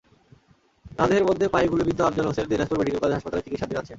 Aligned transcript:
তাঁদের 0.97 1.23
মধ্যে 1.23 1.45
পায়ে 1.47 1.67
গুলিবিদ্ধ 1.67 1.99
আফজাল 2.01 2.25
হোসেন 2.27 2.45
দিনাজপুর 2.49 2.79
মেডিকেল 2.79 2.99
কলেজ 3.01 3.15
হাসপাতালে 3.15 3.45
চিকিৎসাধীন 3.45 3.77
আছেন। 3.77 3.89